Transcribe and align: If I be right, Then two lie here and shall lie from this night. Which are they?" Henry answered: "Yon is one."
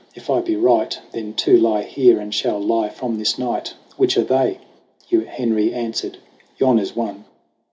If 0.15 0.31
I 0.31 0.39
be 0.41 0.55
right, 0.55 0.99
Then 1.11 1.35
two 1.35 1.57
lie 1.57 1.83
here 1.83 2.19
and 2.19 2.33
shall 2.33 2.59
lie 2.59 2.89
from 2.89 3.19
this 3.19 3.37
night. 3.37 3.75
Which 3.97 4.17
are 4.17 4.23
they?" 4.23 4.57
Henry 5.27 5.71
answered: 5.75 6.17
"Yon 6.57 6.79
is 6.79 6.95
one." 6.95 7.25